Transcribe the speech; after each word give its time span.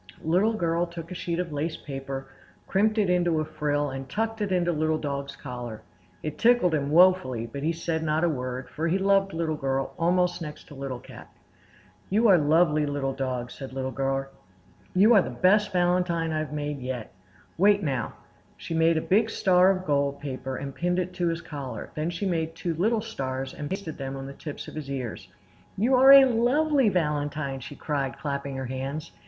Little 0.23 0.53
Girl 0.53 0.87
took 0.87 1.11
a 1.11 1.13
sheet 1.13 1.37
of 1.37 1.53
lace 1.53 1.77
paper, 1.77 2.25
crimped 2.65 2.97
it 2.97 3.07
into 3.07 3.39
a 3.39 3.45
frill, 3.45 3.91
and 3.91 4.09
tucked 4.09 4.41
it 4.41 4.51
into 4.51 4.71
Little 4.71 4.97
Dog's 4.97 5.35
collar. 5.35 5.83
It 6.23 6.39
tickled 6.39 6.73
him 6.73 6.89
woefully, 6.89 7.45
but 7.45 7.61
he 7.61 7.71
said 7.71 8.01
not 8.01 8.23
a 8.23 8.27
word, 8.27 8.67
for 8.67 8.87
he 8.87 8.97
loved 8.97 9.31
Little 9.31 9.55
Girl 9.57 9.93
almost 9.99 10.41
next 10.41 10.67
to 10.69 10.73
Little 10.73 10.97
Cat. 10.99 11.29
"You 12.09 12.27
are 12.29 12.39
lovely, 12.39 12.87
Little 12.87 13.13
Dog!" 13.13 13.51
said 13.51 13.73
Little 13.73 13.91
Girl. 13.91 14.25
"You 14.95 15.13
are 15.13 15.21
the 15.21 15.29
best 15.29 15.71
valentine 15.71 16.31
I 16.31 16.39
have 16.39 16.51
made 16.51 16.79
yet. 16.79 17.13
Wait 17.55 17.83
now!" 17.83 18.13
She 18.57 18.73
made 18.73 18.97
a 18.97 19.01
big 19.01 19.29
star 19.29 19.69
of 19.69 19.85
gold 19.85 20.19
paper 20.19 20.55
and 20.57 20.73
pinned 20.73 20.97
it 20.97 21.13
to 21.13 21.27
his 21.27 21.41
collar; 21.41 21.91
then 21.93 22.09
she 22.09 22.25
made 22.25 22.55
two 22.55 22.73
little 22.73 23.01
stars 23.01 23.53
and 23.53 23.69
pasted 23.69 23.99
them 23.99 24.17
on 24.17 24.25
the 24.25 24.33
tips 24.33 24.67
of 24.67 24.73
his 24.73 24.89
ears. 24.89 25.27
"You 25.77 25.93
are 25.93 26.11
a 26.11 26.25
lovely 26.25 26.89
valentine!" 26.89 27.59
she 27.59 27.75
cried, 27.75 28.17
clapping 28.17 28.55
her 28.55 28.65
hands. 28.65 29.11